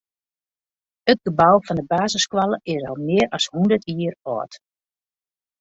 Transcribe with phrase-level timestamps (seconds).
[1.13, 4.51] It gebou fan de basisskoalle is al mear as hûndert jier âld.